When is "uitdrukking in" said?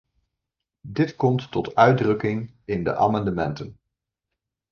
1.75-2.83